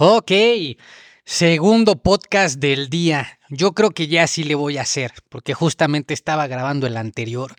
[0.00, 0.30] Ok,
[1.24, 3.40] segundo podcast del día.
[3.48, 7.56] Yo creo que ya sí le voy a hacer, porque justamente estaba grabando el anterior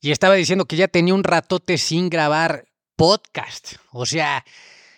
[0.00, 2.64] y estaba diciendo que ya tenía un ratote sin grabar
[2.96, 3.76] podcast.
[3.92, 4.44] O sea,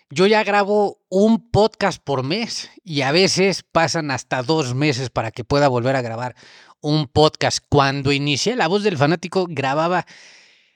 [0.08, 5.30] yo ya grabo un podcast por mes y a veces pasan hasta dos meses para
[5.30, 6.34] que pueda volver a grabar
[6.80, 7.59] un podcast.
[7.68, 10.07] Cuando inicié La Voz del Fanático grababa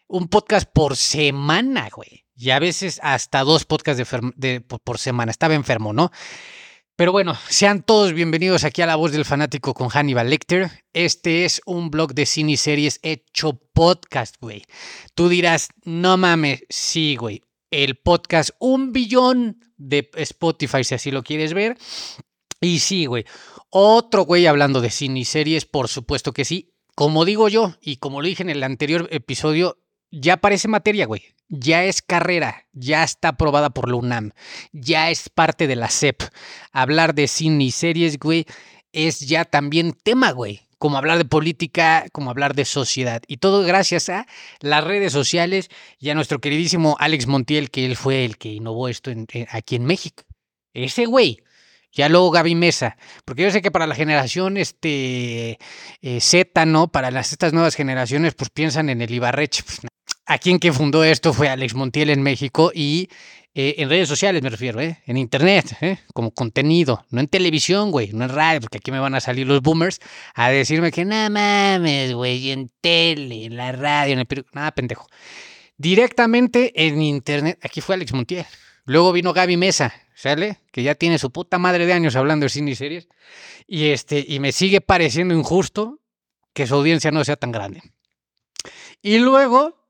[0.08, 4.04] un podcast por semana, güey y a veces hasta dos podcasts
[4.36, 5.30] de, por semana.
[5.30, 6.12] Estaba enfermo, ¿no?
[6.94, 10.70] Pero bueno, sean todos bienvenidos aquí a La Voz del Fanático con Hannibal Lecter.
[10.92, 14.64] Este es un blog de cine y series hecho podcast, güey.
[15.14, 17.42] Tú dirás, no mames, sí, güey.
[17.70, 21.76] El podcast, un billón de Spotify, si así lo quieres ver.
[22.60, 23.26] Y sí, güey.
[23.68, 26.72] Otro güey hablando de cine y series, por supuesto que sí.
[26.94, 29.76] Como digo yo, y como lo dije en el anterior episodio,
[30.10, 31.22] ya parece materia, güey.
[31.48, 34.32] Ya es carrera, ya está aprobada por la UNAM,
[34.72, 36.22] ya es parte de la SEP.
[36.72, 38.46] Hablar de cine y series, güey,
[38.92, 40.62] es ya también tema, güey.
[40.78, 43.22] Como hablar de política, como hablar de sociedad.
[43.28, 44.26] Y todo gracias a
[44.60, 48.88] las redes sociales y a nuestro queridísimo Alex Montiel, que él fue el que innovó
[48.88, 49.12] esto
[49.50, 50.24] aquí en México.
[50.74, 51.42] Ese güey.
[51.92, 55.58] Ya luego Gaby Mesa, porque yo sé que para la generación este,
[56.02, 56.88] eh, Z, ¿no?
[56.88, 59.62] Para las, estas nuevas generaciones, pues piensan en el Ibarreche.
[59.62, 59.80] Pues,
[60.26, 63.08] a quien que fundó esto fue Alex Montiel en México y
[63.54, 65.00] eh, en redes sociales me refiero, ¿eh?
[65.06, 65.98] en internet, ¿eh?
[66.12, 69.46] como contenido, no en televisión, güey, no en radio, porque aquí me van a salir
[69.46, 69.98] los boomers
[70.34, 75.06] a decirme que nada mames, güey, en tele, en la radio, en el nada pendejo.
[75.78, 78.44] Directamente en internet, aquí fue Alex Montiel.
[78.84, 80.58] Luego vino Gaby Mesa, ¿sale?
[80.70, 83.08] Que ya tiene su puta madre de años hablando de cine y series.
[83.66, 86.00] Y, este, y me sigue pareciendo injusto
[86.52, 87.82] que su audiencia no sea tan grande.
[89.02, 89.85] Y luego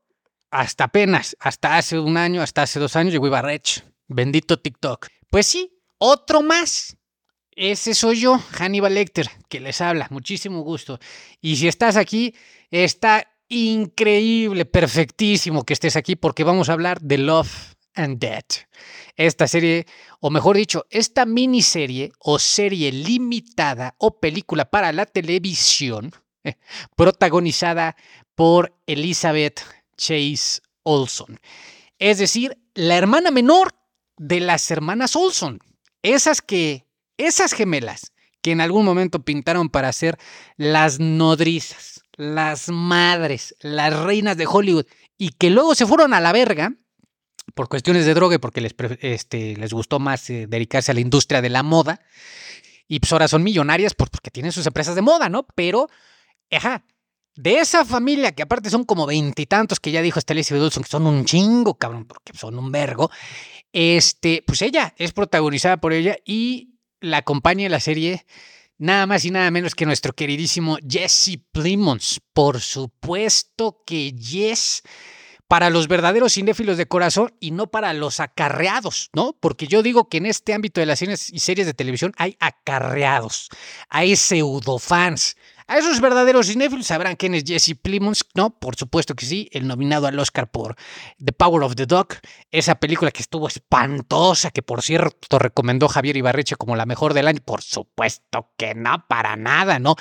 [0.57, 3.85] hasta apenas, hasta hace un año, hasta hace dos años llegó Ibarrech.
[4.07, 5.07] Bendito TikTok.
[5.29, 6.97] Pues sí, otro más.
[7.51, 10.07] Ese soy yo, Hannibal Lecter, que les habla.
[10.09, 10.97] Muchísimo gusto.
[11.41, 12.33] Y si estás aquí,
[12.71, 18.67] está increíble, perfectísimo que estés aquí porque vamos a hablar de Love and Death.
[19.15, 19.85] Esta serie,
[20.21, 26.11] o mejor dicho, esta miniserie o serie limitada o película para la televisión,
[26.43, 26.55] eh,
[26.95, 27.95] protagonizada
[28.33, 29.61] por Elizabeth
[29.97, 31.39] Chase Olson.
[31.99, 33.73] Es decir, la hermana menor
[34.17, 35.59] de las hermanas Olson.
[36.03, 36.85] Esas que,
[37.17, 40.17] esas gemelas que en algún momento pintaron para ser
[40.55, 44.85] las nodrizas, las madres, las reinas de Hollywood
[45.17, 46.73] y que luego se fueron a la verga
[47.55, 51.41] por cuestiones de droga y porque les, este, gustó más eh, dedicarse a la industria
[51.41, 52.01] de la moda.
[52.87, 55.45] Y pues ahora son millonarias porque tienen sus empresas de moda, ¿no?
[55.55, 55.89] Pero,
[56.51, 56.85] ajá,
[57.37, 61.07] de esa familia, que aparte son como veintitantos, que ya dijo Stacey Dulson, que son
[61.07, 63.09] un chingo, cabrón, porque son un vergo,
[63.71, 68.25] este, pues ella es protagonizada por ella y la acompaña en la serie
[68.77, 72.21] nada más y nada menos que nuestro queridísimo Jesse Plimons.
[72.33, 74.83] Por supuesto que Jess
[75.47, 79.37] para los verdaderos cinéfilos de corazón y no para los acarreados, ¿no?
[79.39, 82.35] Porque yo digo que en este ámbito de las cines y series de televisión hay
[82.39, 83.49] acarreados,
[83.89, 85.37] hay pseudofans,
[85.67, 88.57] a esos verdaderos cinéfilos sabrán quién es Jesse Plimons, ¿no?
[88.57, 90.75] Por supuesto que sí, el nominado al Oscar por
[91.23, 92.07] The Power of the Dog,
[92.51, 97.27] esa película que estuvo espantosa, que por cierto recomendó Javier Ibarreche como la mejor del
[97.27, 97.41] año.
[97.43, 99.95] Por supuesto que no, para nada, ¿no?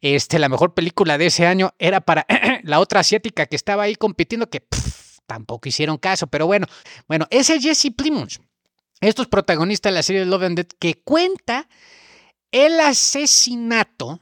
[0.00, 2.26] Este, la mejor película de ese año era para
[2.62, 4.66] la otra asiática que estaba ahí compitiendo, que
[5.26, 6.66] tampoco hicieron caso, pero bueno,
[7.06, 8.40] bueno, ese es Jesse Plimons.
[9.00, 11.68] Estos protagonistas de la serie Love and Death que cuenta
[12.52, 14.20] el asesinato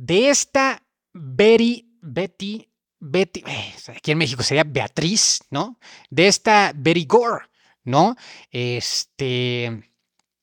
[0.00, 2.66] de esta Betty, Betty,
[2.98, 5.78] Betty, eh, aquí en México sería Beatriz, ¿no?
[6.08, 7.44] De esta Betty Gore,
[7.84, 8.16] ¿no?
[8.50, 9.90] Este,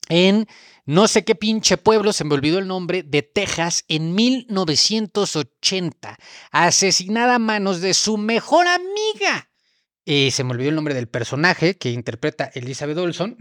[0.08, 0.46] en
[0.86, 6.16] no sé qué pinche pueblo, se me olvidó el nombre, de Texas en 1980,
[6.52, 9.50] asesinada a manos de su mejor amiga.
[10.04, 13.36] Y se me olvidó el nombre del personaje que interpreta Elizabeth Olson.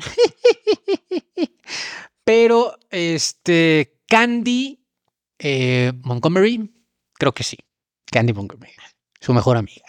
[2.25, 4.86] Pero, este, Candy
[5.39, 6.71] eh, Montgomery,
[7.13, 7.57] creo que sí.
[8.11, 8.73] Candy Montgomery,
[9.19, 9.85] su mejor amiga.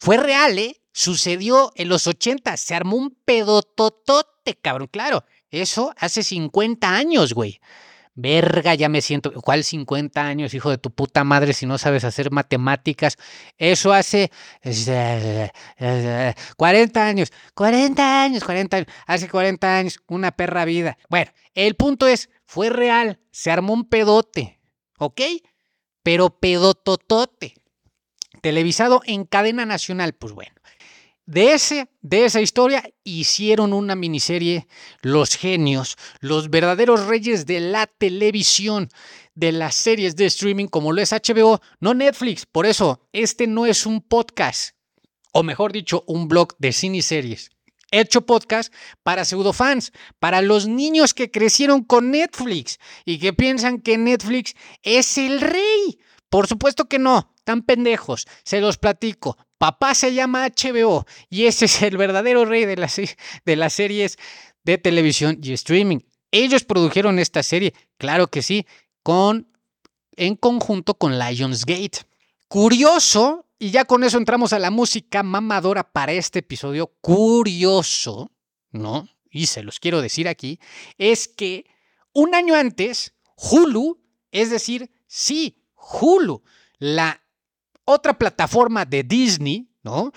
[0.00, 0.80] Fue real, ¿eh?
[0.92, 4.88] Sucedió en los 80, se armó un pedototote, cabrón.
[4.92, 7.60] Claro, eso hace 50 años, güey.
[8.16, 9.32] Verga, ya me siento.
[9.42, 13.16] ¿Cuál 50 años, hijo de tu puta madre, si no sabes hacer matemáticas?
[13.58, 14.30] Eso hace
[16.56, 18.88] 40 años, 40 años, 40 años.
[19.06, 20.96] Hace 40 años, una perra vida.
[21.08, 24.60] Bueno, el punto es, fue real, se armó un pedote.
[24.98, 25.20] ¿Ok?
[26.02, 27.54] Pero pedototote.
[28.40, 30.54] Televisado en cadena nacional, pues bueno.
[31.26, 34.66] de, ese, de esa historia hicieron una miniserie
[35.00, 38.90] Los genios, los verdaderos reyes de la televisión,
[39.34, 42.46] de las series de streaming como lo es HBO, no Netflix.
[42.46, 44.76] Por eso, este no es un podcast,
[45.32, 47.50] o mejor dicho, un blog de cine y series.
[47.96, 48.74] Hecho podcast
[49.04, 55.16] para pseudofans, para los niños que crecieron con Netflix y que piensan que Netflix es
[55.16, 56.00] el rey.
[56.28, 59.38] Por supuesto que no, tan pendejos, se los platico.
[59.58, 63.00] Papá se llama HBO y ese es el verdadero rey de las,
[63.44, 64.18] de las series
[64.64, 66.00] de televisión y streaming.
[66.32, 68.66] Ellos produjeron esta serie, claro que sí,
[69.04, 69.52] con,
[70.16, 72.00] en conjunto con Lionsgate.
[72.48, 78.30] Curioso, y ya con eso entramos a la música mamadora para este episodio, curioso,
[78.70, 79.08] ¿no?
[79.30, 80.60] Y se los quiero decir aquí,
[80.98, 81.66] es que
[82.12, 84.00] un año antes, Hulu,
[84.30, 86.42] es decir, sí, Hulu,
[86.78, 87.20] la
[87.84, 90.12] otra plataforma de Disney, ¿no?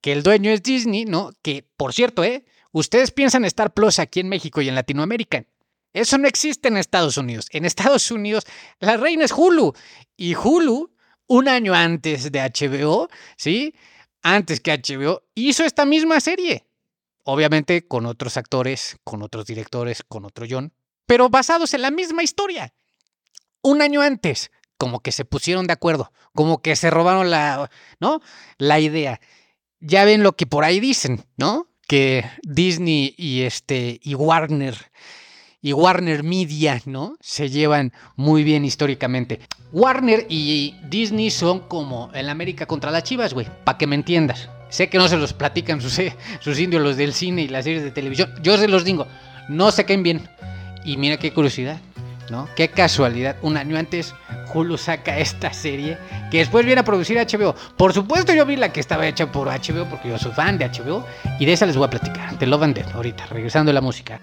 [0.00, 1.30] Que el dueño es Disney, ¿no?
[1.42, 2.44] Que, por cierto, ¿eh?
[2.72, 5.46] Ustedes piensan Star Plus aquí en México y en Latinoamérica.
[5.92, 7.46] Eso no existe en Estados Unidos.
[7.52, 8.44] En Estados Unidos,
[8.80, 9.72] la reina es Hulu.
[10.16, 10.94] Y Hulu,
[11.26, 13.74] un año antes de HBO, ¿sí?
[14.22, 16.66] Antes que HBO, hizo esta misma serie.
[17.24, 20.72] Obviamente con otros actores, con otros directores, con otro John,
[21.06, 22.72] pero basados en la misma historia.
[23.62, 28.20] Un año antes como que se pusieron de acuerdo, como que se robaron la, ¿no?
[28.58, 29.20] La idea.
[29.80, 31.68] Ya ven lo que por ahí dicen, ¿no?
[31.88, 34.76] Que Disney y este y Warner
[35.66, 37.16] y Warner Media, ¿no?
[37.20, 39.40] Se llevan muy bien históricamente.
[39.72, 44.48] Warner y Disney son como el América contra las Chivas, güey, para que me entiendas.
[44.68, 46.00] Sé que no se los platican sus,
[46.40, 48.32] sus indios los del cine y las series de televisión.
[48.44, 49.08] Yo se los digo,
[49.48, 50.22] no se caen bien.
[50.84, 51.80] Y mira qué curiosidad.
[52.30, 52.48] ¿no?
[52.54, 54.14] Qué casualidad, un año antes
[54.54, 55.98] Hulu saca esta serie
[56.30, 57.56] que después viene a producir HBO.
[57.76, 60.68] Por supuesto yo vi la que estaba hecha por HBO porque yo soy fan de
[60.68, 61.04] HBO
[61.40, 64.20] y de esa les voy a platicar, Love and Death, ahorita, regresando a la música.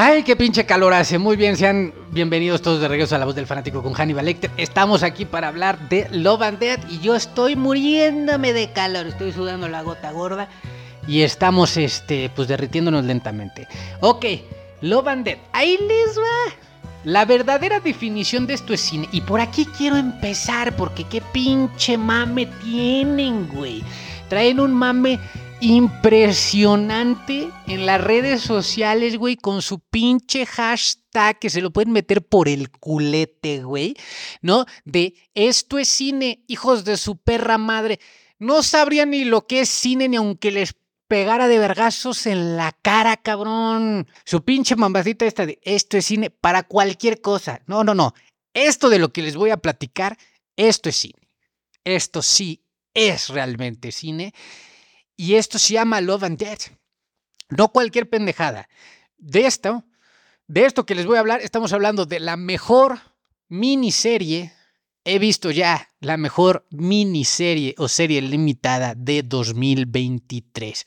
[0.00, 1.18] Ay, qué pinche calor hace.
[1.18, 4.48] Muy bien, sean bienvenidos todos de regreso a La Voz del Fanático con Hannibal Lecter.
[4.56, 9.08] Estamos aquí para hablar de Love and Death y yo estoy muriéndome de calor.
[9.08, 10.48] Estoy sudando la gota gorda
[11.08, 13.66] y estamos, este, pues derritiéndonos lentamente.
[13.98, 14.24] Ok,
[14.82, 15.40] Love and Death.
[15.52, 16.54] Ahí les va.
[17.02, 19.08] La verdadera definición de esto es cine.
[19.10, 23.82] Y por aquí quiero empezar porque qué pinche mame tienen, güey.
[24.28, 25.18] Traen un mame
[25.60, 32.24] impresionante en las redes sociales, güey, con su pinche hashtag que se lo pueden meter
[32.24, 33.96] por el culete, güey,
[34.40, 34.66] ¿no?
[34.84, 37.98] De esto es cine, hijos de su perra madre.
[38.38, 40.76] No sabrían ni lo que es cine ni aunque les
[41.08, 44.06] pegara de vergazos en la cara, cabrón.
[44.24, 47.62] Su pinche mambacita esta de esto es cine para cualquier cosa.
[47.66, 48.14] No, no, no.
[48.54, 50.16] Esto de lo que les voy a platicar,
[50.56, 51.28] esto es cine.
[51.82, 52.62] Esto sí
[52.94, 54.34] es realmente cine.
[55.18, 56.70] Y esto se llama Love and Death.
[57.50, 58.68] No cualquier pendejada.
[59.16, 59.84] De esto,
[60.46, 63.00] de esto que les voy a hablar, estamos hablando de la mejor
[63.48, 64.52] miniserie.
[65.04, 70.84] He visto ya la mejor miniserie o serie limitada de 2023.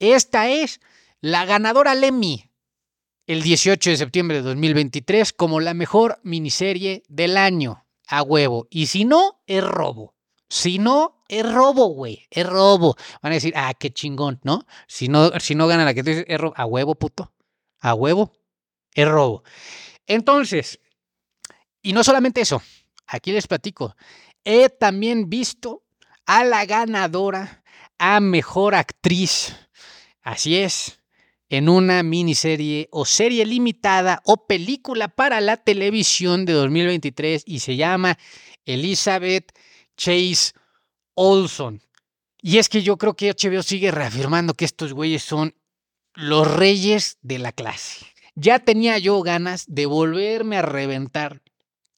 [0.00, 0.80] Esta es
[1.20, 2.50] la ganadora Lemmy
[3.28, 7.84] el 18 de septiembre de 2023 como la mejor miniserie del año.
[8.08, 8.66] A huevo.
[8.70, 10.17] Y si no, es robo.
[10.48, 12.26] Si no, es robo, güey.
[12.30, 12.96] Es robo.
[13.22, 14.66] Van a decir, ah, qué chingón, ¿no?
[14.86, 16.54] Si no, si no gana la que tú dices, es robo.
[16.56, 17.32] A huevo, puto.
[17.80, 18.32] A huevo.
[18.94, 19.44] Es robo.
[20.06, 20.80] Entonces,
[21.82, 22.62] y no solamente eso,
[23.06, 23.94] aquí les platico.
[24.44, 25.82] He también visto
[26.26, 27.62] a la ganadora
[27.98, 29.54] a mejor actriz.
[30.22, 31.00] Así es,
[31.48, 37.76] en una miniserie o serie limitada o película para la televisión de 2023 y se
[37.76, 38.18] llama
[38.66, 39.52] Elizabeth
[39.98, 40.52] Chase
[41.14, 41.82] Olson.
[42.40, 45.54] Y es que yo creo que HBO sigue reafirmando que estos güeyes son
[46.14, 48.06] los reyes de la clase.
[48.34, 51.42] Ya tenía yo ganas de volverme a reventar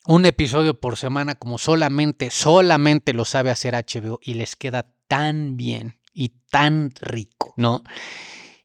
[0.06, 5.58] un episodio por semana como solamente, solamente lo sabe hacer HBO y les queda tan
[5.58, 7.84] bien y tan rico, ¿no?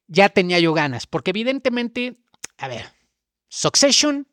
[0.08, 2.18] Ya tenía yo ganas, porque evidentemente,
[2.58, 2.86] a ver,
[3.50, 4.28] Succession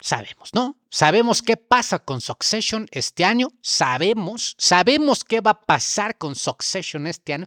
[0.00, 0.76] sabemos, ¿no?
[0.90, 7.06] Sabemos qué pasa con Succession este año, sabemos, sabemos qué va a pasar con Succession
[7.06, 7.46] este año.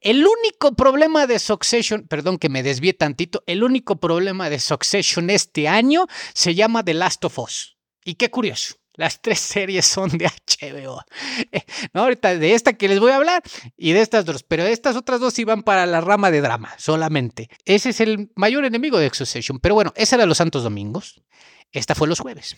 [0.00, 5.30] El único problema de Succession, perdón que me desvíe tantito, el único problema de Succession
[5.30, 7.76] este año se llama The Last of Us.
[8.04, 10.26] Y qué curioso, Las tres series son de
[10.60, 11.02] HBO.
[11.94, 13.42] No, ahorita de esta que les voy a hablar
[13.76, 17.48] y de estas dos, pero estas otras dos iban para la rama de drama solamente.
[17.64, 19.58] Ese es el mayor enemigo de Exorcism.
[19.62, 21.22] Pero bueno, ese era los Santos Domingos.
[21.72, 22.56] Esta fue los jueves.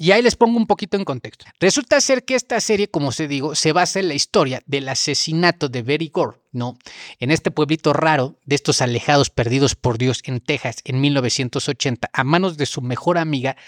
[0.00, 1.44] Y ahí les pongo un poquito en contexto.
[1.60, 5.68] Resulta ser que esta serie, como se digo, se basa en la historia del asesinato
[5.68, 6.78] de Betty Gore, ¿no?
[7.18, 12.24] En este pueblito raro de estos alejados perdidos por Dios en Texas en 1980 a
[12.24, 13.58] manos de su mejor amiga,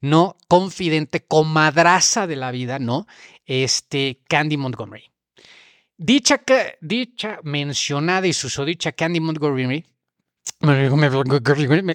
[0.00, 0.36] ¿no?
[0.48, 3.06] Confidente, comadraza de la vida, ¿no?
[3.46, 5.12] Este, Candy Montgomery.
[5.96, 6.42] Dicha,
[6.80, 9.86] dicha mencionada y susodicha Candy Montgomery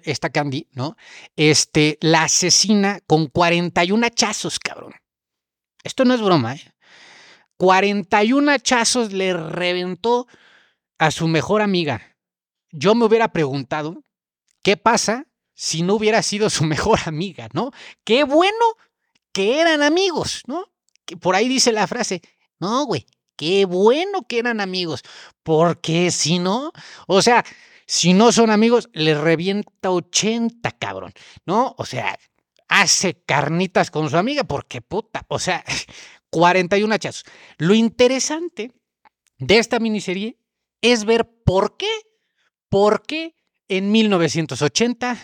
[0.03, 0.95] esta Candy, ¿no?
[1.35, 4.93] Este, la asesina con 41 hachazos, cabrón.
[5.83, 6.73] Esto no es broma, ¿eh?
[7.57, 10.27] 41 hachazos le reventó
[10.97, 12.17] a su mejor amiga.
[12.71, 14.03] Yo me hubiera preguntado,
[14.63, 17.71] ¿qué pasa si no hubiera sido su mejor amiga, ¿no?
[18.03, 18.65] Qué bueno
[19.31, 20.65] que eran amigos, ¿no?
[21.05, 22.21] Que por ahí dice la frase,
[22.59, 23.05] no, güey,
[23.35, 25.03] qué bueno que eran amigos,
[25.43, 26.71] porque si no,
[27.07, 27.43] o sea,
[27.85, 31.13] si no son amigos, le revienta 80, cabrón,
[31.45, 31.75] ¿no?
[31.77, 32.17] O sea,
[32.67, 35.63] hace carnitas con su amiga porque puta, o sea,
[36.29, 37.25] 41 hachazos.
[37.57, 38.71] Lo interesante
[39.37, 40.37] de esta miniserie
[40.81, 41.91] es ver por qué,
[42.69, 43.35] por qué
[43.67, 45.17] en 1980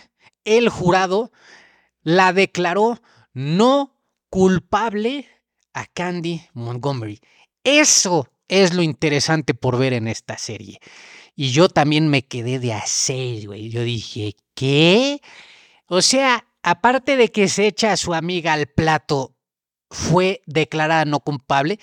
[0.45, 1.31] el jurado
[2.01, 3.01] la declaró
[3.33, 3.99] no
[4.29, 5.27] culpable
[5.73, 7.19] a Candy Montgomery.
[7.63, 10.79] Eso es lo interesante por ver en esta serie.
[11.41, 13.69] Y yo también me quedé de hacer, güey.
[13.69, 15.21] Yo dije, ¿qué?
[15.85, 19.37] O sea, aparte de que se echa a su amiga al plato,
[19.89, 21.79] fue declarada no culpable.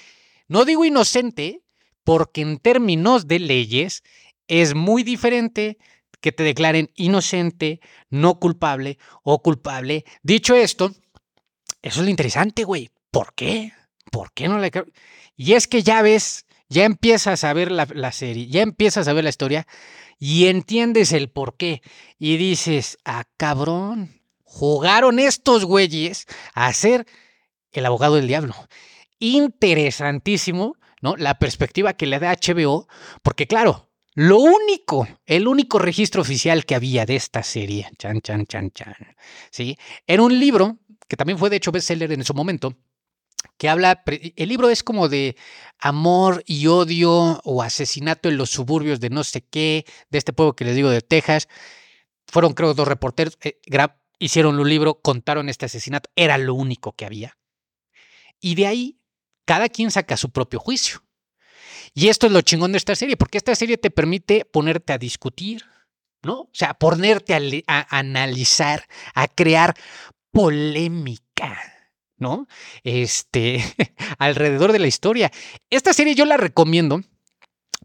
[0.46, 1.62] No digo inocente,
[2.04, 4.02] porque en términos de leyes
[4.46, 5.78] es muy diferente
[6.20, 10.04] que te declaren inocente, no culpable o culpable.
[10.22, 10.94] Dicho esto,
[11.80, 12.90] eso es lo interesante, güey.
[13.10, 13.72] ¿Por qué?
[14.12, 14.70] ¿Por qué no le...
[15.34, 19.24] Y es que ya ves ya empiezas a ver la, serie, ya empiezas a ver
[19.24, 19.66] la historia
[20.18, 21.82] y entiendes el por qué.
[22.18, 27.06] Y dices, ah, cabrón, jugaron estos güeyes a ser
[27.72, 28.54] el abogado del diablo.
[29.18, 31.16] Interesantísimo, ¿no?
[31.16, 32.88] La perspectiva que le da HBO,
[33.22, 38.46] porque claro, lo único, el único registro oficial que había de esta serie, chan, chan,
[38.46, 38.94] chan, chan,
[39.50, 39.76] ¿sí?
[40.06, 42.74] Era un libro que también fue de hecho bestseller en su momento,
[43.58, 45.36] que habla, el libro es como de
[45.78, 50.56] amor y odio o asesinato en los suburbios de no sé qué, de este pueblo
[50.56, 51.48] que les digo de Texas.
[52.26, 53.60] Fueron creo dos reporteros, eh,
[54.18, 57.38] hicieron un libro, contaron este asesinato, era lo único que había.
[58.40, 59.00] Y de ahí,
[59.44, 61.02] cada quien saca su propio juicio.
[61.94, 64.98] Y esto es lo chingón de esta serie, porque esta serie te permite ponerte a
[64.98, 65.64] discutir,
[66.22, 66.40] ¿no?
[66.40, 67.34] O sea, ponerte
[67.66, 69.74] a analizar, a crear
[70.30, 71.75] polémica.
[72.18, 72.46] ¿No?
[72.82, 73.64] Este,
[74.18, 75.30] alrededor de la historia.
[75.70, 77.02] Esta serie yo la recomiendo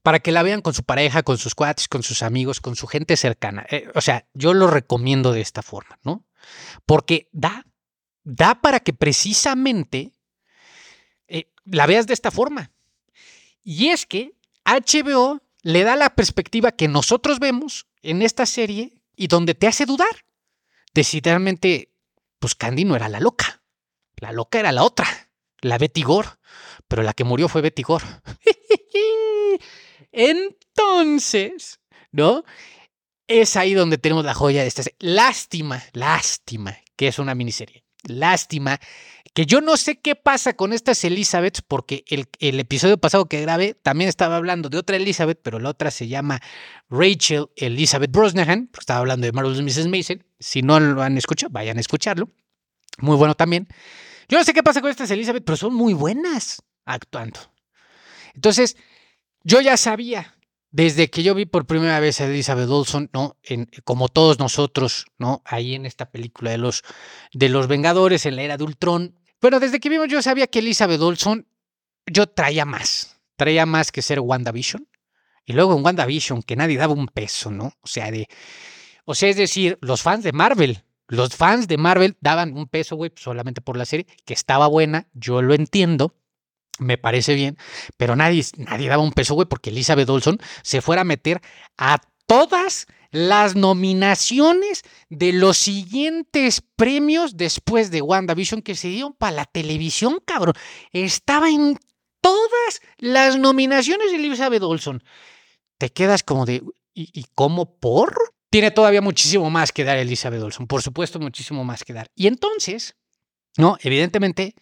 [0.03, 2.88] para que la vean con su pareja, con sus cuates, con sus amigos, con su
[2.88, 3.65] gente cercana.
[3.69, 6.25] Eh, o sea, yo lo recomiendo de esta forma, ¿no?
[6.85, 7.65] Porque da,
[8.23, 10.13] da para que precisamente
[11.27, 12.71] eh, la veas de esta forma.
[13.63, 14.33] Y es que
[14.65, 19.85] HBO le da la perspectiva que nosotros vemos en esta serie y donde te hace
[19.85, 20.25] dudar
[20.93, 21.93] de si realmente,
[22.39, 23.50] pues Candy no era la loca.
[24.22, 25.08] La loca era la otra,
[25.62, 26.30] la Betty Gore,
[26.88, 28.06] pero la que murió fue Betty Gore.
[30.12, 31.80] Entonces,
[32.12, 32.44] ¿no?
[33.28, 34.98] Es ahí donde tenemos la joya de esta serie.
[35.00, 37.84] Lástima, lástima que es una miniserie.
[38.04, 38.80] Lástima
[39.34, 43.74] que yo no sé qué pasa con estas Elizabeth, porque el, episodio pasado que grabé
[43.74, 46.42] también estaba hablando de otra Elizabeth, pero la otra se llama
[46.92, 49.88] Rachel Elizabeth Brosnahan, porque estaba hablando de Marvelous Mrs.
[49.88, 50.24] Mason.
[50.40, 52.30] Si no lo han escuchado, vayan a escucharlo.
[53.00, 53.68] Muy bueno también.
[54.31, 57.38] Yo no sé qué pasa con estas Elizabeth, pero son muy buenas actuando.
[58.33, 58.77] Entonces,
[59.43, 60.38] yo ya sabía,
[60.69, 63.35] desde que yo vi por primera vez a Elizabeth Olson, ¿no?
[63.43, 65.41] En, como todos nosotros, ¿no?
[65.43, 66.81] Ahí en esta película de los,
[67.33, 69.19] de los Vengadores, en la era de Ultron.
[69.41, 71.45] Bueno, desde que vimos yo sabía que Elizabeth Olson,
[72.05, 73.19] yo traía más.
[73.35, 74.88] Traía más que ser WandaVision.
[75.43, 77.73] Y luego en WandaVision, que nadie daba un peso, ¿no?
[77.81, 78.29] O sea, de.
[79.03, 82.96] O sea, es decir, los fans de Marvel los fans de Marvel daban un peso,
[82.96, 86.15] güey, solamente por la serie, que estaba buena, yo lo entiendo,
[86.80, 87.58] me parece bien,
[87.98, 91.41] pero nadie, nadie daba un peso, güey, porque Elizabeth Olson se fuera a meter
[91.77, 99.36] a todas las nominaciones de los siguientes premios después de WandaVision que se dieron para
[99.36, 100.53] la televisión, cabrón.
[100.94, 101.77] Estaba en
[102.22, 105.03] todas las nominaciones de Elizabeth Olson.
[105.77, 106.63] Te quedas como de,
[106.94, 108.15] ¿y, y cómo por?
[108.51, 112.12] Tiene todavía muchísimo más que dar Elizabeth Olson, por supuesto, muchísimo más que dar.
[112.15, 112.96] Y entonces,
[113.58, 113.77] ¿no?
[113.81, 114.55] Evidentemente,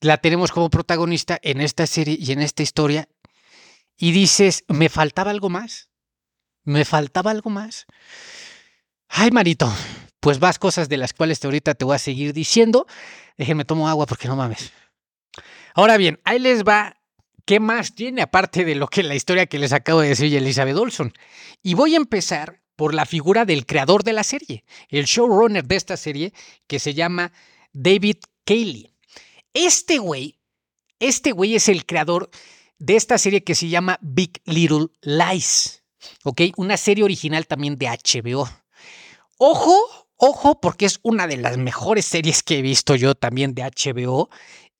[0.00, 3.08] la tenemos como protagonista en esta serie y en esta historia.
[3.96, 5.88] Y dices, ¿me faltaba algo más?
[6.64, 7.86] ¿Me faltaba algo más?
[9.08, 9.72] Ay, Marito,
[10.18, 12.86] pues vas cosas de las cuales ahorita te voy a seguir diciendo.
[13.36, 14.72] Déjenme tomo agua porque no mames.
[15.74, 16.96] Ahora bien, ahí les va
[17.44, 20.76] qué más tiene aparte de lo que la historia que les acabo de decir Elizabeth
[20.76, 21.12] Olson.
[21.62, 25.74] Y voy a empezar por la figura del creador de la serie, el showrunner de
[25.74, 26.32] esta serie
[26.68, 27.32] que se llama
[27.72, 28.94] David Cayley.
[29.52, 30.38] Este güey,
[31.00, 32.30] este güey es el creador
[32.78, 35.82] de esta serie que se llama Big Little Lies,
[36.22, 36.42] ¿ok?
[36.56, 38.48] Una serie original también de HBO.
[39.38, 39.76] Ojo,
[40.14, 44.30] ojo, porque es una de las mejores series que he visto yo también de HBO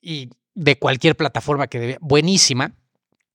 [0.01, 1.99] y de cualquier plataforma que debe.
[2.01, 2.77] Buenísima.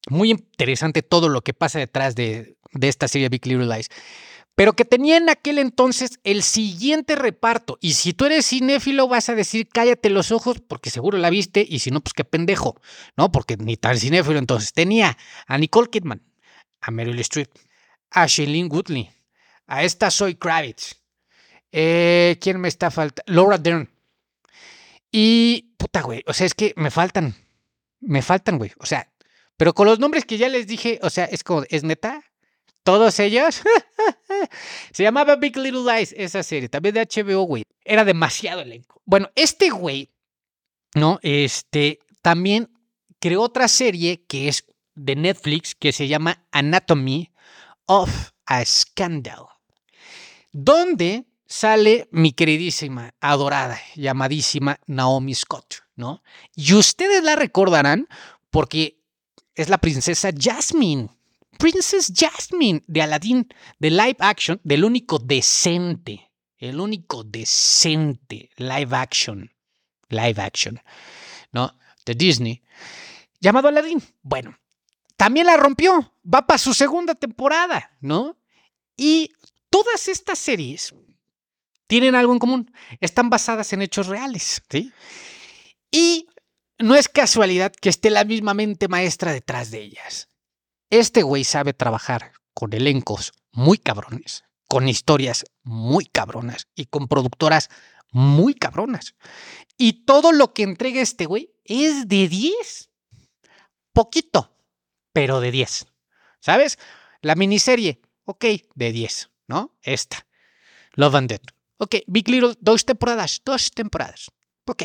[0.09, 3.89] Muy interesante todo lo que pasa detrás de, de esta serie Big Little Lies
[4.55, 7.77] pero que tenía en aquel entonces el siguiente reparto.
[7.81, 11.65] Y si tú eres cinéfilo, vas a decir cállate los ojos, porque seguro la viste,
[11.67, 12.79] y si no, pues qué pendejo,
[13.17, 13.31] ¿no?
[13.31, 14.73] Porque ni tan cinéfilo entonces.
[14.73, 15.17] Tenía
[15.47, 16.21] a Nicole Kidman,
[16.81, 17.49] a Meryl Streep,
[18.11, 19.09] a Shailene Woodley,
[19.67, 20.95] a esta Zoe Kravitz.
[21.71, 23.33] Eh, ¿Quién me está faltando?
[23.33, 23.89] Laura Dern.
[25.11, 27.35] Y, puta, güey, o sea, es que me faltan,
[27.99, 28.71] me faltan, güey.
[28.77, 29.11] O sea,
[29.57, 32.23] pero con los nombres que ya les dije, o sea, es como, ¿es neta?
[32.83, 33.61] Todos ellos.
[34.91, 37.63] Se llamaba Big Little Lies esa serie, también de HBO, güey.
[37.83, 39.01] Era demasiado elenco.
[39.05, 40.09] Bueno, este güey,
[40.95, 41.19] ¿no?
[41.21, 42.69] Este también
[43.19, 47.31] creó otra serie que es de Netflix que se llama Anatomy
[47.85, 49.45] of a Scandal,
[50.51, 56.23] donde sale mi queridísima, adorada, llamadísima Naomi Scott, ¿no?
[56.55, 58.07] Y ustedes la recordarán
[58.49, 58.99] porque
[59.55, 61.09] es la princesa Jasmine
[61.57, 63.47] Princess Jasmine de Aladdin,
[63.79, 69.51] de live action, del único decente, el único decente live action,
[70.09, 70.79] live action,
[71.51, 71.77] ¿no?
[72.05, 72.61] De Disney,
[73.39, 74.01] llamado Aladdin.
[74.21, 74.57] Bueno,
[75.17, 78.37] también la rompió, va para su segunda temporada, ¿no?
[78.97, 79.31] Y
[79.69, 80.93] todas estas series
[81.87, 84.91] tienen algo en común, están basadas en hechos reales, ¿sí?
[85.91, 86.27] Y
[86.79, 90.27] no es casualidad que esté la misma mente maestra detrás de ellas.
[90.93, 97.69] Este güey sabe trabajar con elencos muy cabrones, con historias muy cabronas y con productoras
[98.11, 99.15] muy cabronas.
[99.75, 102.91] Y todo lo que entrega este güey es de 10.
[103.91, 104.55] Poquito,
[105.13, 105.87] pero de 10.
[106.39, 106.77] ¿Sabes?
[107.23, 109.75] La miniserie, ok, de 10, ¿no?
[109.81, 110.27] Esta.
[110.93, 111.41] Love and Dead.
[111.77, 114.29] Ok, Big Little, dos temporadas, dos temporadas.
[114.67, 114.83] Ok,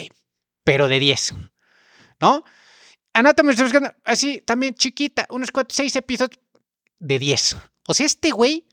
[0.64, 1.34] pero de 10,
[2.18, 2.44] ¿no?
[3.18, 3.52] Anatomy
[4.04, 6.38] así, también chiquita, unos 4, 6 episodios
[7.00, 7.56] de 10.
[7.88, 8.64] O sea, este güey,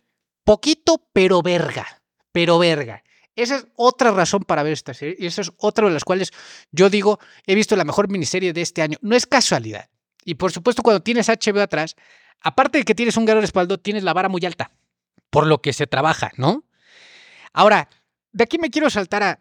[0.44, 1.88] poquito, pero verga.
[2.32, 3.04] Pero verga.
[3.36, 5.16] Esa es otra razón para ver esta serie.
[5.18, 6.32] Y esa es otra de las cuales
[6.72, 9.00] yo digo, he visto la mejor miniserie de este año.
[9.02, 9.90] No es casualidad.
[10.24, 11.96] Y por supuesto, cuando tienes HBO atrás,
[12.40, 14.70] aparte de que tienes un gran respaldo, tienes la vara muy alta.
[15.32, 16.66] Por lo que se trabaja, ¿no?
[17.52, 17.90] Ahora,
[18.32, 19.40] de aquí me quiero saltar a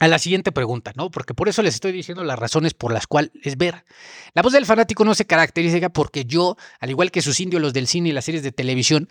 [0.00, 1.10] a la siguiente pregunta, ¿no?
[1.10, 3.84] Porque por eso les estoy diciendo las razones por las cuales es ver.
[4.34, 7.72] La voz del fanático no se caracteriza porque yo, al igual que sus indios, los
[7.72, 9.08] del cine y las series de televisión,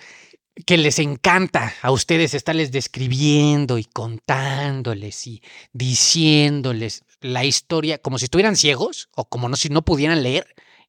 [0.65, 8.25] que les encanta a ustedes estarles describiendo y contándoles y diciéndoles la historia como si
[8.25, 10.47] estuvieran ciegos o como no, si no pudieran leer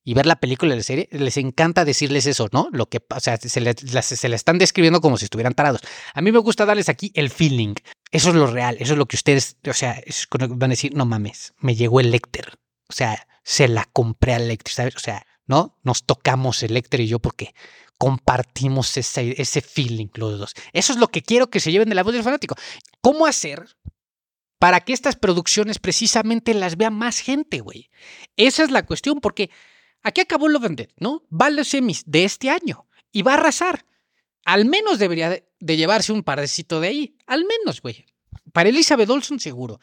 [0.09, 2.71] y ver la película de la serie, les encanta decirles eso, ¿no?
[2.73, 5.83] Lo que, o sea, se le, se están describiendo como si estuvieran tarados.
[6.15, 7.75] A mí me gusta darles aquí el feeling.
[8.11, 11.05] Eso es lo real, eso es lo que ustedes, o sea, van a decir, no
[11.05, 12.59] mames, me llegó el Lecter.
[12.89, 14.97] O sea, se la compré al Lecter, ¿sabes?
[14.97, 15.79] O sea, ¿no?
[15.83, 17.55] Nos tocamos el Lecter y yo porque
[17.99, 20.55] compartimos ese, ese feeling los dos.
[20.73, 22.57] Eso es lo que quiero que se lleven de la voz del fanático.
[23.03, 23.77] ¿Cómo hacer
[24.59, 27.91] para que estas producciones precisamente las vea más gente, güey?
[28.39, 29.51] Esa es la cuestión, porque
[30.03, 31.25] aquí acabó lo Dead, ¿no?
[31.31, 33.85] Va a los semis de este año y va a arrasar
[34.49, 37.17] al menos debería de, llevarse un parecito de ahí.
[37.27, 38.07] Al menos, güey.
[38.55, 39.79] Para Elizabeth Olsen, seguro.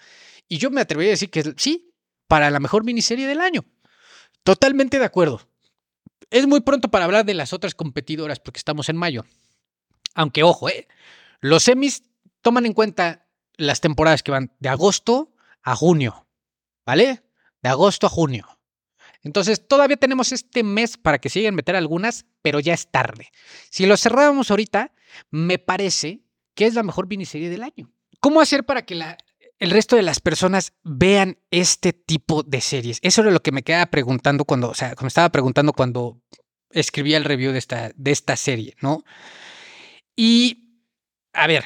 [0.48, 1.94] Y yo me atrevería a decir que sí,
[2.28, 3.64] para la mejor miniserie del año.
[4.44, 5.40] Totalmente de acuerdo.
[6.32, 9.24] Es muy pronto para hablar de las otras competidoras porque estamos en mayo.
[10.16, 10.88] Aunque, ojo, ¿eh?
[11.42, 12.02] los semis
[12.42, 16.26] toman en cuenta las temporadas que van de agosto a junio.
[16.88, 17.22] ¿Vale?
[17.62, 18.55] De agosto a junio.
[19.26, 23.32] Entonces, todavía tenemos este mes para que a meter algunas, pero ya es tarde.
[23.72, 24.94] Si lo cerrábamos ahorita,
[25.32, 26.22] me parece
[26.54, 27.92] que es la mejor miniserie del año.
[28.20, 28.94] ¿Cómo hacer para que
[29.58, 33.00] el resto de las personas vean este tipo de series?
[33.02, 36.22] Eso era lo que me quedaba preguntando cuando, o sea, me estaba preguntando cuando
[36.70, 39.04] escribía el review de esta, de esta serie, ¿no?
[40.16, 40.84] Y,
[41.34, 41.66] a ver,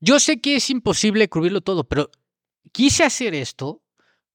[0.00, 2.10] yo sé que es imposible cubrirlo todo, pero
[2.72, 3.83] quise hacer esto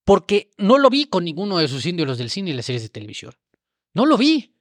[0.10, 2.89] porque no lo vi con ninguno de sus ídolos del cine y las series de
[2.89, 3.32] televisión.
[3.93, 4.56] No lo vi.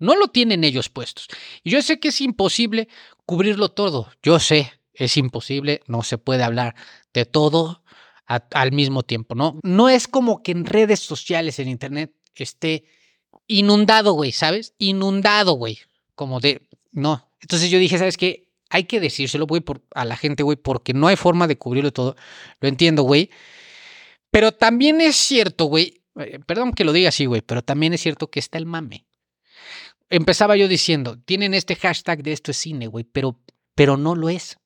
[0.00, 1.28] No lo tienen ellos puestos.
[1.62, 2.88] Y yo sé que es imposible
[3.24, 4.10] cubrirlo todo.
[4.24, 6.74] Yo sé, es imposible, no se puede hablar
[7.14, 7.84] de todo
[8.26, 9.60] al mismo tiempo, ¿no?
[9.62, 12.82] No es como que en redes sociales, en internet, esté
[13.46, 14.74] inundado, güey, ¿sabes?
[14.78, 15.78] Inundado, güey.
[16.16, 17.30] Como de, no.
[17.40, 18.48] Entonces yo dije, ¿sabes qué?
[18.68, 19.62] Hay que decírselo, güey,
[19.94, 22.16] a la gente, güey, porque no hay forma de cubrirlo todo.
[22.60, 23.30] Lo entiendo, güey.
[24.30, 28.02] Pero también es cierto, güey, eh, perdón que lo diga así, güey, pero también es
[28.02, 29.06] cierto que está el mame.
[30.10, 33.40] Empezaba yo diciendo, tienen este hashtag de esto es cine, güey, pero,
[33.74, 34.58] pero no lo es,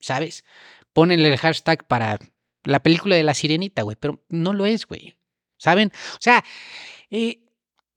[0.00, 0.44] ¿sabes?
[0.92, 2.18] Ponen el hashtag para
[2.64, 5.16] la película de la sirenita, güey, pero no lo es, güey.
[5.56, 5.92] ¿Saben?
[6.14, 6.44] O sea,
[7.10, 7.40] eh,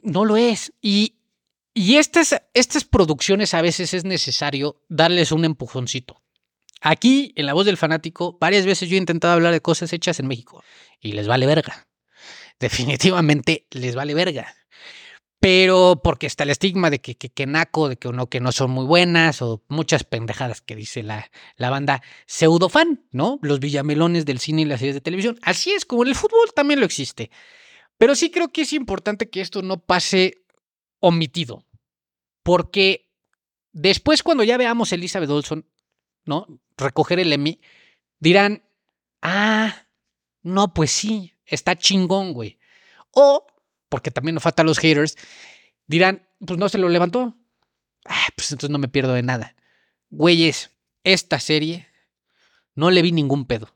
[0.01, 0.73] no lo es.
[0.82, 1.15] Y,
[1.73, 6.21] y estas, estas producciones a veces es necesario darles un empujoncito.
[6.81, 10.19] Aquí, en La Voz del Fanático, varias veces yo he intentado hablar de cosas hechas
[10.19, 10.63] en México
[10.99, 11.88] y les vale verga.
[12.59, 14.55] Definitivamente les vale verga.
[15.39, 18.71] Pero porque está el estigma de que, que, naco, de que no, que no son
[18.71, 23.38] muy buenas, o muchas pendejadas que dice la, la banda pseudo-fan, ¿no?
[23.43, 25.38] Los villamelones del cine y las series de televisión.
[25.43, 27.29] Así es, como en el fútbol también lo existe.
[27.97, 30.45] Pero sí creo que es importante que esto no pase
[30.99, 31.63] omitido.
[32.41, 33.11] Porque
[33.71, 35.67] después, cuando ya veamos Elizabeth Olson,
[36.25, 36.47] ¿no?
[36.77, 37.61] Recoger el Emmy,
[38.19, 38.63] dirán,
[39.21, 39.88] ah,
[40.41, 42.59] no, pues sí, está chingón, güey.
[43.11, 43.45] O,
[43.89, 45.15] porque también nos faltan los haters,
[45.88, 47.35] dirán, pues no se lo levantó.
[48.05, 49.55] Ah, pues entonces no me pierdo de nada.
[50.09, 50.71] Güeyes,
[51.03, 51.88] esta serie
[52.75, 53.75] no le vi ningún pedo.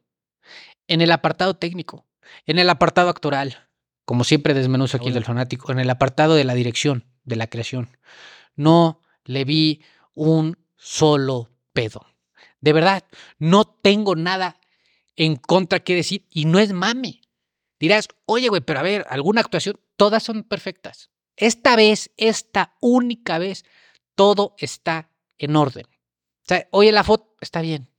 [0.87, 2.05] En el apartado técnico,
[2.45, 3.69] en el apartado actoral,
[4.05, 7.97] como siempre desmenuzo aquí del fanático, en el apartado de la dirección, de la creación,
[8.55, 9.83] no le vi
[10.13, 12.08] un solo pedo.
[12.61, 13.03] De verdad,
[13.37, 14.59] no tengo nada
[15.15, 17.21] en contra que decir y no es mame.
[17.79, 21.09] Dirás, oye, güey, pero a ver, alguna actuación, todas son perfectas.
[21.37, 23.63] Esta vez, esta única vez,
[24.15, 25.85] todo está en orden.
[25.85, 27.89] O sea, oye, la foto está bien.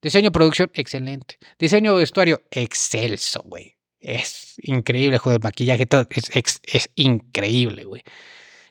[0.00, 1.38] Diseño, producción, excelente.
[1.58, 3.76] Diseño, vestuario, excelso, güey.
[3.98, 8.02] Es increíble juego de maquillaje, todo, es, es, increíble, güey.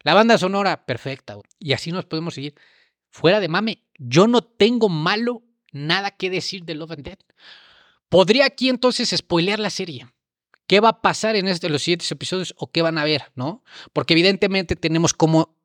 [0.03, 1.45] La banda sonora, perfecta, güey.
[1.59, 2.53] Y así nos podemos seguir.
[3.13, 7.19] Fuera de mame, yo no tengo malo nada que decir de Love and Dead.
[8.09, 10.07] Podría aquí entonces spoilear la serie.
[10.65, 13.63] ¿Qué va a pasar en este, los siguientes episodios o qué van a ver, no?
[13.93, 15.55] Porque evidentemente tenemos como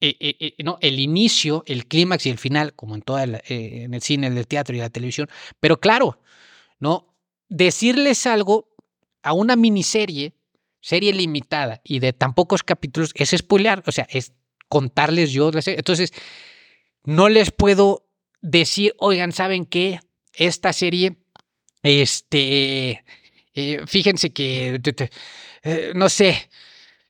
[0.00, 3.92] eh, eh, eh, no, el inicio, el clímax y el final, como en toda en
[3.92, 5.28] el cine, en el teatro y la televisión.
[5.60, 6.18] Pero claro,
[6.78, 7.14] no
[7.50, 8.70] decirles algo
[9.22, 10.32] a una miniserie,
[10.80, 14.32] serie limitada y de tan pocos capítulos, es spoilear, o sea, es
[14.70, 15.78] contarles yo la serie.
[15.78, 16.14] Entonces,
[17.06, 18.06] no les puedo
[18.42, 20.00] decir, oigan, ¿saben qué?
[20.34, 21.16] Esta serie,
[21.82, 23.04] este,
[23.54, 24.80] eh, fíjense que,
[25.62, 26.50] eh, no sé,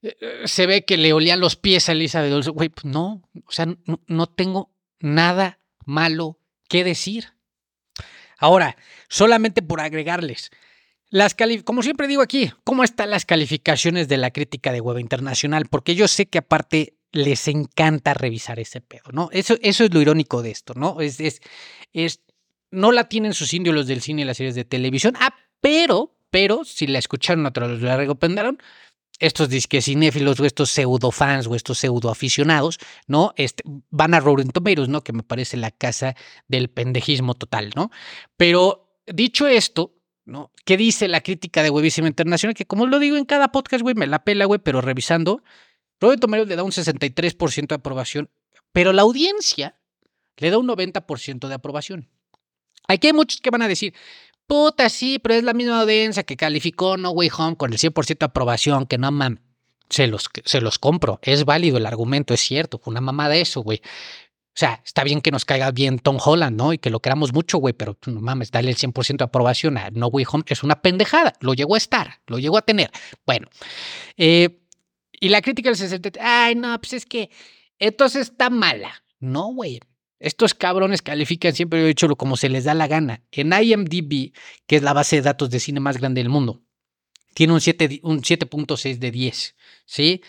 [0.02, 3.66] eh, se ve que le olían los pies a Elizabeth Güey, pues no, o sea,
[3.66, 7.32] no, no tengo nada malo que decir.
[8.38, 8.76] Ahora,
[9.08, 10.50] solamente por agregarles,
[11.08, 15.66] las como siempre digo aquí, ¿cómo están las calificaciones de la crítica de web internacional?
[15.70, 19.28] Porque yo sé que aparte les encanta revisar ese pedo, ¿no?
[19.32, 21.00] Eso, eso es lo irónico de esto, ¿no?
[21.00, 21.40] Es, es,
[21.92, 22.20] es,
[22.70, 25.14] no la tienen sus indios los del cine y las series de televisión.
[25.18, 28.58] Ah, pero, pero, si la escucharon otros la recomendaron,
[29.18, 33.32] estos disques cinéfilos o estos pseudo fans o estos pseudo aficionados, ¿no?
[33.36, 35.02] Este, van a Rotten Tomatoes, ¿no?
[35.02, 36.14] Que me parece la casa
[36.48, 37.90] del pendejismo total, ¿no?
[38.36, 40.52] Pero dicho esto, ¿no?
[40.64, 42.54] ¿Qué dice la crítica de Webísima Internacional?
[42.54, 45.42] Que como lo digo en cada podcast, güey, me la pela, güey, pero revisando,
[46.00, 48.30] Robert Tomero le da un 63% de aprobación,
[48.72, 49.76] pero la audiencia
[50.36, 52.08] le da un 90% de aprobación.
[52.88, 53.94] Aquí hay muchos que van a decir,
[54.46, 58.18] puta, sí, pero es la misma audiencia que calificó No Way Home con el 100%
[58.18, 59.40] de aprobación, que no mames.
[59.88, 63.60] Se los, se los compro, es válido el argumento, es cierto, fue una mamada eso,
[63.60, 63.80] güey.
[63.84, 66.72] O sea, está bien que nos caiga bien Tom Holland, ¿no?
[66.72, 69.90] Y que lo queramos mucho, güey, pero no mames, dale el 100% de aprobación a
[69.90, 70.44] No Way Home.
[70.46, 71.34] Es una pendejada.
[71.40, 72.90] Lo llegó a estar, lo llegó a tener.
[73.26, 73.48] Bueno,
[74.16, 74.65] eh,
[75.20, 77.30] y la crítica del 60, ay, no, pues es que
[77.78, 79.02] entonces está mala.
[79.20, 79.80] No, güey.
[80.18, 83.22] Estos cabrones califican, siempre he dicho, como se les da la gana.
[83.32, 84.32] En IMDb,
[84.66, 86.62] que es la base de datos de cine más grande del mundo,
[87.34, 90.22] tiene un 7.6 un 7 de 10, ¿sí?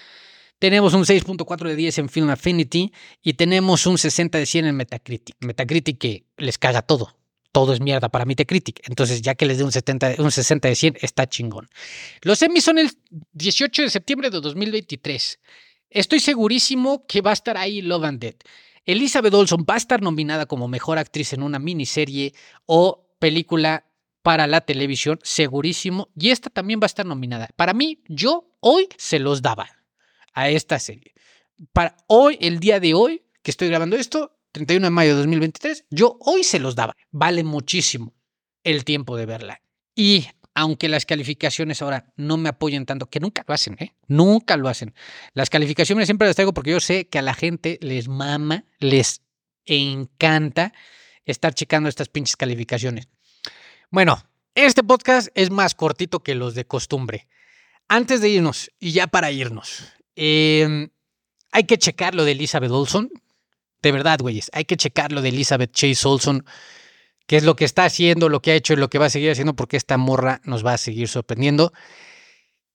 [0.59, 4.75] Tenemos un 6.4 de 10 en Film Affinity y tenemos un 60 de 100 en
[4.75, 5.35] Metacritic.
[5.39, 7.16] Metacritic que les caga todo.
[7.57, 8.87] Todo es mierda para Metacritic.
[8.87, 11.67] Entonces, ya que les dé un, 70, un 60 de 100, está chingón.
[12.21, 12.91] Los Emmys son el
[13.31, 15.39] 18 de septiembre de 2023.
[15.89, 18.35] Estoy segurísimo que va a estar ahí Love and Dead.
[18.85, 22.35] Elizabeth Olson va a estar nominada como mejor actriz en una miniserie
[22.67, 23.87] o película
[24.21, 26.09] para la televisión, segurísimo.
[26.15, 27.49] Y esta también va a estar nominada.
[27.55, 29.67] Para mí, yo hoy se los daba
[30.35, 31.15] a esta serie.
[31.73, 35.85] Para hoy, el día de hoy, que estoy grabando esto, 31 de mayo de 2023,
[35.91, 36.95] yo hoy se los daba.
[37.11, 38.15] Vale muchísimo
[38.63, 39.61] el tiempo de verla.
[39.93, 43.93] Y aunque las calificaciones ahora no me apoyen tanto, que nunca lo hacen, ¿eh?
[44.07, 44.95] Nunca lo hacen.
[45.33, 49.21] Las calificaciones siempre las traigo porque yo sé que a la gente les mama, les
[49.65, 50.73] encanta
[51.25, 53.09] estar checando estas pinches calificaciones.
[53.91, 54.23] Bueno,
[54.55, 57.27] este podcast es más cortito que los de costumbre.
[57.87, 59.83] Antes de irnos, y ya para irnos,
[60.15, 60.89] em,
[61.51, 63.11] hay que checar lo de Elizabeth Olson.
[63.87, 66.43] De verdad, güeyes, hay que checar lo de Elizabeth Chase Olson,
[67.25, 69.09] qué es lo que está haciendo, lo que ha hecho y lo que va a
[69.09, 71.71] seguir haciendo, porque esta morra nos va a seguir sorprendiendo.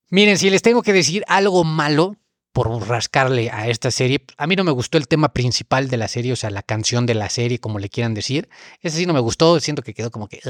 [0.09, 2.17] Miren, si les tengo que decir algo malo
[2.55, 6.09] por rascarle a esta serie, a mí no me gustó el tema principal de la
[6.09, 8.49] serie, o sea, la canción de la serie, como le quieran decir.
[8.81, 10.41] Ese sí no me gustó, siento que quedó como que...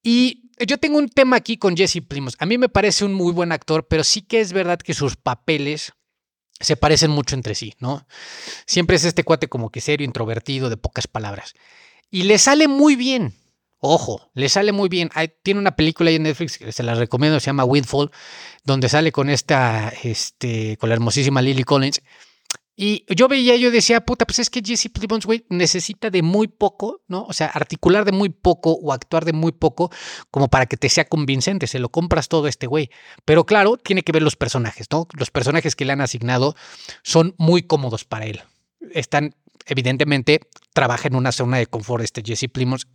[0.00, 2.36] Y yo tengo un tema aquí con Jesse Plimos.
[2.38, 5.16] A mí me parece un muy buen actor, pero sí que es verdad que sus
[5.16, 5.92] papeles
[6.60, 8.06] se parecen mucho entre sí, ¿no?
[8.66, 11.54] Siempre es este cuate como que serio, introvertido, de pocas palabras.
[12.10, 13.34] Y le sale muy bien.
[13.78, 15.10] Ojo, le sale muy bien.
[15.42, 18.10] tiene una película ahí en Netflix que se la recomiendo, se llama Windfall,
[18.62, 22.02] donde sale con esta, este, con la hermosísima Lily Collins.
[22.76, 26.48] Y yo veía, yo decía, puta, pues es que Jesse Plemons, güey, necesita de muy
[26.48, 27.24] poco, ¿no?
[27.24, 29.90] O sea, articular de muy poco o actuar de muy poco
[30.30, 31.66] como para que te sea convincente.
[31.66, 32.90] Se lo compras todo este güey.
[33.24, 35.06] Pero claro, tiene que ver los personajes, ¿no?
[35.18, 36.54] Los personajes que le han asignado
[37.02, 38.40] son muy cómodos para él.
[38.92, 39.34] Están,
[39.66, 40.40] evidentemente,
[40.72, 42.86] trabaja en una zona de confort este Jesse Plimons.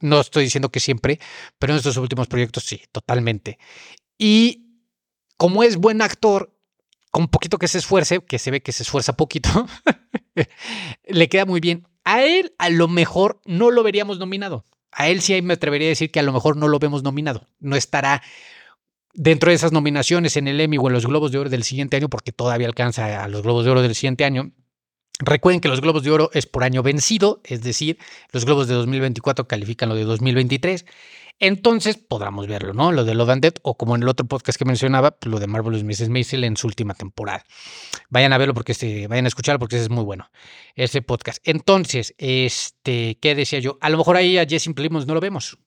[0.00, 1.20] No estoy diciendo que siempre,
[1.58, 3.58] pero en estos últimos proyectos sí, totalmente.
[4.16, 4.66] Y
[5.36, 6.54] como es buen actor,
[7.10, 9.66] con poquito que se esfuerce, que se ve que se esfuerza poquito,
[11.06, 11.86] le queda muy bien.
[12.04, 14.64] A él a lo mejor no lo veríamos nominado.
[14.92, 17.46] A él sí me atrevería a decir que a lo mejor no lo vemos nominado.
[17.58, 18.22] No estará
[19.12, 21.96] dentro de esas nominaciones en el Emmy o en los Globos de Oro del siguiente
[21.96, 24.52] año, porque todavía alcanza a los Globos de Oro del siguiente año.
[25.18, 27.98] Recuerden que los Globos de Oro es por año vencido, es decir,
[28.32, 30.86] los Globos de 2024 califican lo de 2023
[31.40, 32.92] entonces podremos verlo, ¿no?
[32.92, 35.46] Lo de Love and Death o como en el otro podcast que mencionaba, lo de
[35.46, 36.10] Marvelous Mrs.
[36.10, 37.44] Maisel en su última temporada.
[38.10, 40.30] Vayan a verlo porque este, vayan a escucharlo porque ese es muy bueno,
[40.74, 41.38] ese podcast.
[41.44, 43.78] Entonces, este, ¿qué decía yo?
[43.80, 45.58] A lo mejor ahí a Jesse Plimons no lo vemos.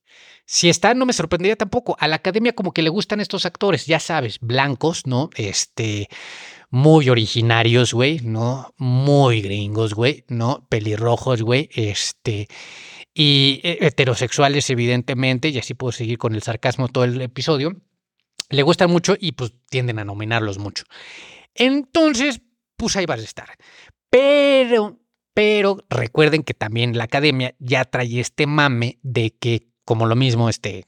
[0.45, 1.97] Si está, no me sorprendería tampoco.
[1.99, 5.31] A la academia como que le gustan estos actores, ya sabes, blancos, ¿no?
[5.35, 6.07] Este,
[6.69, 8.73] muy originarios, güey, ¿no?
[8.77, 10.67] Muy gringos, güey, ¿no?
[10.69, 12.47] Pelirrojos, güey, este
[13.13, 17.81] y eh, heterosexuales, evidentemente, y así puedo seguir con el sarcasmo todo el episodio,
[18.49, 20.83] le gustan mucho y pues tienden a nominarlos mucho.
[21.55, 22.41] Entonces,
[22.75, 23.47] pues ahí vas a estar.
[24.09, 24.99] Pero,
[25.33, 30.49] pero recuerden que también la academia ya trae este mame de que, como lo mismo,
[30.49, 30.85] este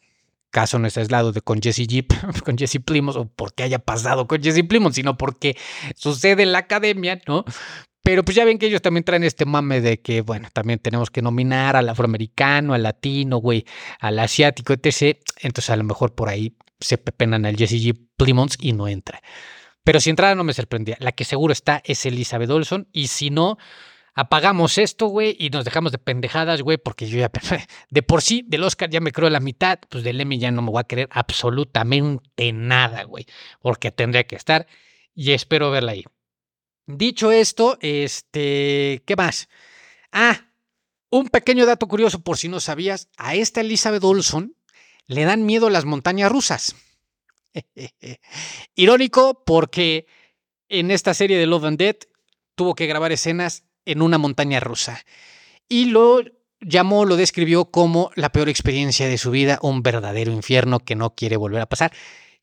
[0.51, 2.13] caso no es aislado de con Jesse Jeep,
[2.45, 5.57] con Jesse Plymouth, o porque haya pasado con Jesse Plymouth, sino porque
[5.95, 7.45] sucede en la academia, ¿no?
[8.06, 11.10] Pero pues ya ven que ellos también traen este mame de que, bueno, también tenemos
[11.10, 13.65] que nominar al afroamericano, al latino, güey,
[14.00, 15.18] al asiático, etc.
[15.41, 18.00] Entonces a lo mejor por ahí se pepenan al Jesse G.
[18.15, 19.24] Plymouth y no entra.
[19.84, 20.98] Pero si entrara no me sorprendía.
[21.00, 22.88] La que seguro está es Elizabeth Olson.
[22.94, 23.58] Y si no,
[24.13, 27.32] apagamos esto, güey, y nos dejamos de pendejadas, güey, porque yo ya,
[27.89, 30.62] de por sí, del Oscar ya me creo la mitad, pues del Emmy ya no
[30.62, 33.26] me voy a querer absolutamente nada, güey,
[33.63, 34.68] porque tendría que estar
[35.15, 36.06] y espero verla ahí.
[36.88, 39.50] Dicho esto, este, ¿qué más?
[40.12, 40.52] Ah,
[41.10, 44.56] un pequeño dato curioso por si no sabías, a esta Elizabeth Olson
[45.08, 46.76] le dan miedo las montañas rusas.
[48.76, 50.06] Irónico porque
[50.69, 52.04] en esta serie de Love and Death
[52.56, 55.04] tuvo que grabar escenas en una montaña rusa
[55.67, 56.21] y lo
[56.60, 61.15] llamó, lo describió como la peor experiencia de su vida, un verdadero infierno que no
[61.15, 61.93] quiere volver a pasar.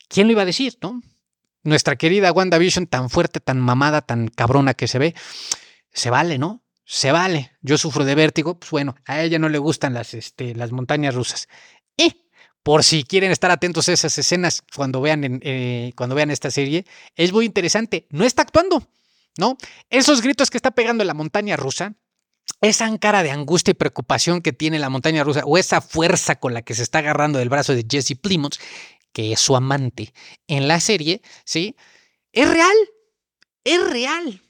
[0.09, 1.03] ¿Quién lo iba a decir, no?
[1.63, 5.15] Nuestra querida WandaVision, tan fuerte, tan mamada, tan cabrona que se ve,
[5.93, 6.63] se vale, ¿no?
[6.85, 7.53] Se vale.
[7.61, 11.15] Yo sufro de vértigo, pues bueno, a ella no le gustan las, este, las montañas
[11.15, 11.49] rusas.
[11.97, 12.27] Y
[12.63, 16.85] por si quieren estar atentos a esas escenas cuando vean, eh, cuando vean esta serie,
[17.17, 18.07] es muy interesante.
[18.11, 18.87] No está actuando,
[19.39, 19.57] ¿no?
[19.91, 21.95] Esos gritos que está pegando en la montaña rusa,
[22.61, 26.55] esa cara de angustia y preocupación que tiene la montaña rusa o esa fuerza con
[26.55, 28.57] la que se está agarrando del brazo de Jesse Plymouth
[29.13, 30.13] que es su amante
[30.47, 31.77] en la serie, ¿sí?
[32.33, 32.77] Es real,
[33.65, 34.41] es real.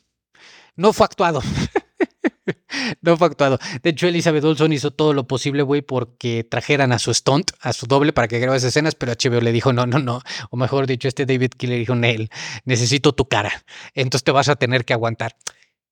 [0.77, 1.42] No fue actuado.
[3.03, 3.59] no fue actuado.
[3.83, 7.72] De hecho, Elizabeth Olson hizo todo lo posible, güey, porque trajeran a su stunt, a
[7.72, 10.22] su doble, para que grabe esas escenas, pero HBO le dijo, no, no, no.
[10.51, 12.31] O mejor dicho, este David Killer dijo, Neil,
[12.64, 13.64] necesito tu cara.
[13.94, 15.37] Entonces te vas a tener que aguantar.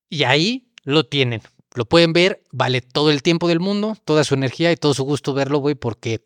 [0.08, 1.42] Y ahí lo tienen.
[1.74, 5.04] Lo pueden ver, vale todo el tiempo del mundo, toda su energía y todo su
[5.04, 6.24] gusto verlo, güey, porque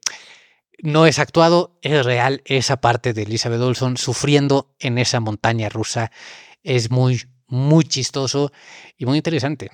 [0.84, 6.12] no es actuado, es real esa parte de Elizabeth Olson sufriendo en esa montaña rusa.
[6.62, 8.52] Es muy, muy chistoso
[8.98, 9.70] y muy interesante.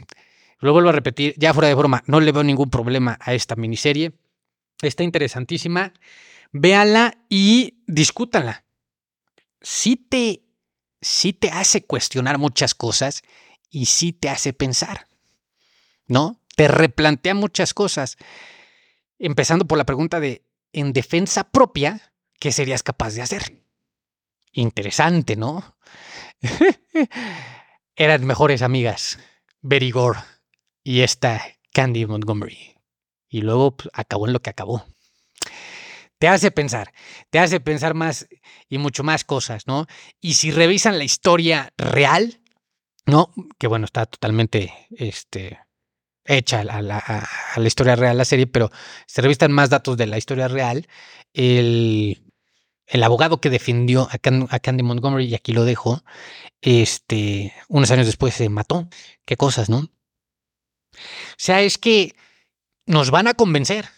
[0.61, 3.57] Lo vuelvo a repetir, ya fuera de broma, no le veo ningún problema a esta
[3.57, 4.13] miniserie.
[4.83, 5.93] Está interesantísima.
[6.53, 8.63] Véanla y discútanla.
[9.61, 10.45] Sí te,
[11.01, 13.23] sí te hace cuestionar muchas cosas
[13.69, 15.09] y sí te hace pensar.
[16.07, 16.41] ¿No?
[16.55, 18.17] Te replantea muchas cosas.
[19.19, 23.63] Empezando por la pregunta de, en defensa propia, ¿qué serías capaz de hacer?
[24.53, 25.77] Interesante, ¿no?
[27.97, 29.19] Eran mejores amigas,
[29.61, 29.93] Betty
[30.83, 32.77] y esta Candy Montgomery.
[33.29, 34.85] Y luego pues, acabó en lo que acabó.
[36.19, 36.93] Te hace pensar,
[37.31, 38.29] te hace pensar más
[38.69, 39.87] y mucho más cosas, ¿no?
[40.21, 42.41] Y si revisan la historia real,
[43.07, 43.33] ¿no?
[43.59, 45.59] Que bueno, está totalmente este,
[46.37, 48.71] hecha a la, historia real la serie, pero
[49.07, 50.87] se revisan más datos de la historia real.
[51.33, 52.23] El,
[52.87, 56.03] el abogado que defendió a, Candy Montgomery, y aquí lo dejo,
[56.61, 58.89] este, unos años después se mató.
[59.25, 59.79] Qué cosas, ¿no?
[59.79, 59.91] O
[61.37, 62.15] sea, es que
[62.87, 63.89] nos van a convencer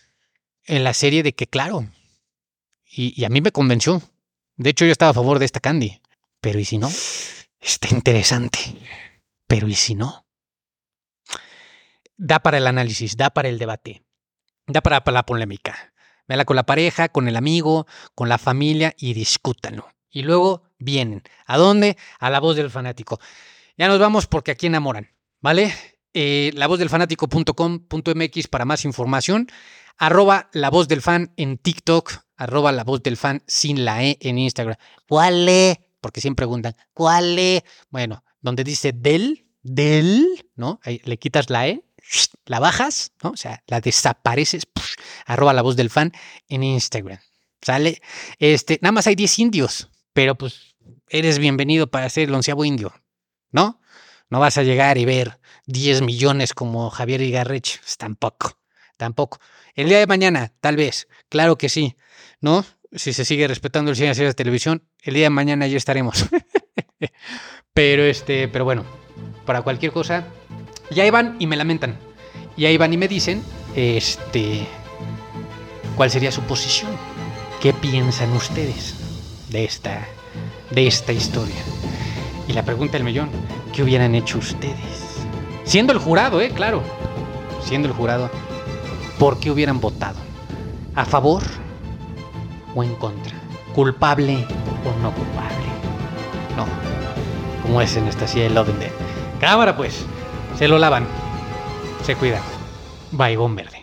[0.66, 1.86] en la serie de que, claro,
[2.84, 4.02] y, a mí me convenció.
[4.56, 6.00] De hecho, yo estaba a favor de esta Candy.
[6.42, 6.90] Pero ¿y si no?
[7.60, 8.58] Está interesante.
[9.46, 10.26] Pero ¿y si no?
[12.16, 14.04] Da para el análisis, da para el debate,
[14.66, 15.92] da para, la polémica.
[16.28, 19.88] Véala con la pareja, con el amigo, con la familia y discútanlo.
[20.10, 21.22] Y luego vienen.
[21.46, 21.96] ¿A dónde?
[22.20, 23.18] A la voz del fanático.
[23.76, 25.08] Ya nos vamos porque aquí enamoran,
[25.40, 25.74] ¿vale?
[26.14, 29.48] eh, lavozdelfanático.com.mx para más información,
[29.98, 34.16] arroba la voz del fan en TikTok, arroba la voz del fan sin la E
[34.20, 34.76] en Instagram.
[35.08, 35.88] ¿Cuál E?
[36.00, 37.64] Porque siempre preguntan, ¿cuál E?
[37.90, 40.80] Bueno, donde dice del, del, ¿no?
[40.82, 41.84] Ahí le quitas la E,
[42.46, 43.30] la bajas, ¿no?
[43.30, 44.64] O sea, la desapareces,
[45.26, 46.12] arroba la voz del fan
[46.48, 47.18] en Instagram.
[47.60, 48.02] ¿Sale?
[48.38, 50.74] Este, nada más hay 10 indios, pero pues
[51.08, 52.92] eres bienvenido para ser el onceavo indio,
[53.50, 53.80] ¿no?
[54.28, 57.78] No vas a llegar y ver 10 millones como Javier Igarrech.
[57.80, 58.58] Pues, tampoco,
[58.96, 59.38] tampoco.
[59.74, 61.96] El día de mañana, tal vez, claro que sí,
[62.40, 62.64] ¿no?
[62.92, 66.26] Si se sigue respetando el cine de televisión, el día de mañana ya estaremos.
[67.74, 68.84] pero este, pero bueno,
[69.46, 70.26] para cualquier cosa,
[70.92, 71.98] ya iban y me lamentan.
[72.56, 73.42] Ya iban y me dicen,
[73.74, 74.66] este,
[75.96, 76.90] ¿cuál sería su posición?
[77.60, 78.94] ¿Qué piensan ustedes
[79.50, 80.06] de esta,
[80.70, 81.62] de esta historia?
[82.48, 83.30] Y la pregunta del millón,
[83.72, 85.22] ¿qué hubieran hecho ustedes?
[85.64, 86.50] Siendo el jurado, ¿eh?
[86.50, 86.82] Claro.
[87.64, 88.30] Siendo el jurado.
[89.18, 90.18] ¿Por qué hubieran votado?
[90.94, 91.42] ¿A favor
[92.74, 93.34] o en contra?
[93.74, 95.66] ¿Culpable o no culpable?
[96.56, 96.66] No.
[97.62, 98.70] Como es en esta serie de Love
[99.40, 100.04] Cámara pues.
[100.62, 101.04] Se lo lavan.
[102.04, 102.40] Se cuidan.
[103.10, 103.81] Baigón verde.